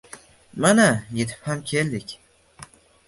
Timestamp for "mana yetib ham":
0.63-1.61